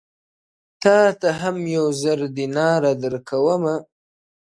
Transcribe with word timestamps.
تاته 0.81 1.29
هم 1.39 1.57
یو 1.75 1.85
زر 2.01 2.19
دیناره 2.37 2.91
درکومه- 3.01 3.75